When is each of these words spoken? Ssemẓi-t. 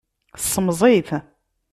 Ssemẓi-t. 0.43 1.09